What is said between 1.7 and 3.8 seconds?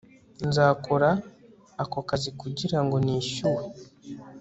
ako kazi kugira ngo nishyuwe